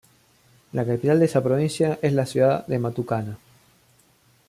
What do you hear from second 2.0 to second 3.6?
es la ciudad de Matucana.